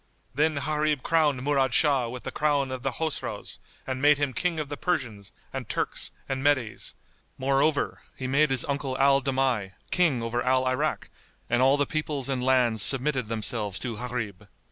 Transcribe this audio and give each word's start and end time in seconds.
Then 0.33 0.55
Gharib 0.55 1.03
crowned 1.03 1.43
Murad 1.43 1.75
Shah 1.75 2.07
with 2.09 2.23
the 2.23 2.31
crown 2.31 2.71
of 2.71 2.81
the 2.81 2.89
Chosroës 2.93 3.59
and 3.85 4.01
made 4.01 4.17
him 4.17 4.33
King 4.33 4.59
of 4.59 4.67
the 4.67 4.75
Persians 4.75 5.31
and 5.53 5.69
Turks 5.69 6.09
and 6.27 6.43
Medes; 6.43 6.95
moreover, 7.37 8.01
he 8.15 8.25
made 8.25 8.49
his 8.49 8.65
uncle 8.65 8.97
Al 8.97 9.21
Damigh, 9.21 9.73
King 9.91 10.23
over 10.23 10.41
Al 10.41 10.65
Irak, 10.67 11.11
and 11.51 11.61
all 11.61 11.77
the 11.77 11.85
peoples 11.85 12.29
and 12.29 12.43
lands 12.43 12.81
submitted 12.81 13.27
themselves 13.27 13.77
to 13.77 13.95
Gharib. 13.97 14.47